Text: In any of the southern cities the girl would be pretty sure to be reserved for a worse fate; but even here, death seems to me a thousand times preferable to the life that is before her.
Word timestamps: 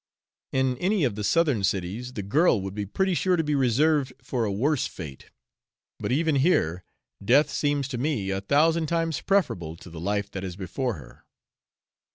In 0.51 0.79
any 0.79 1.03
of 1.03 1.13
the 1.13 1.23
southern 1.23 1.63
cities 1.63 2.13
the 2.13 2.23
girl 2.23 2.59
would 2.61 2.73
be 2.73 2.87
pretty 2.87 3.13
sure 3.13 3.35
to 3.35 3.43
be 3.43 3.53
reserved 3.53 4.13
for 4.19 4.45
a 4.45 4.51
worse 4.51 4.87
fate; 4.87 5.29
but 5.99 6.11
even 6.11 6.37
here, 6.37 6.83
death 7.23 7.51
seems 7.51 7.87
to 7.89 7.99
me 7.99 8.31
a 8.31 8.41
thousand 8.41 8.87
times 8.87 9.21
preferable 9.21 9.75
to 9.75 9.91
the 9.91 10.01
life 10.01 10.31
that 10.31 10.43
is 10.43 10.55
before 10.55 10.95
her. 10.95 11.23